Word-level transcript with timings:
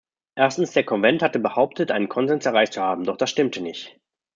Erstens, 0.35 0.71
der 0.71 0.83
Konvent 0.83 1.21
hatte 1.21 1.37
behauptet, 1.37 1.91
einen 1.91 2.09
Konsens 2.09 2.47
erreicht 2.47 2.73
zu 2.73 2.81
haben, 2.81 3.03
doch 3.03 3.17
das 3.17 3.29
stimmte 3.29 3.61
nicht. 3.61 3.99